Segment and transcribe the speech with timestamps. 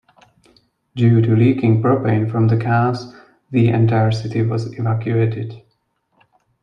[0.95, 3.13] Due to leaking propane from the cars,
[3.51, 5.61] the entire city was evacuated.